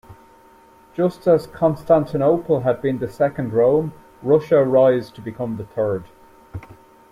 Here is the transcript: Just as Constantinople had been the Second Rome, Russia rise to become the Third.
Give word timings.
Just 0.95 1.27
as 1.27 1.45
Constantinople 1.45 2.61
had 2.61 2.81
been 2.81 2.97
the 2.97 3.07
Second 3.07 3.53
Rome, 3.53 3.93
Russia 4.23 4.65
rise 4.65 5.11
to 5.11 5.21
become 5.21 5.57
the 5.57 5.63
Third. 5.65 6.05